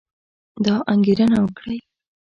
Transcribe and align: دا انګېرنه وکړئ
دا 0.65 0.75
انګېرنه 0.91 1.37
وکړئ 1.45 1.79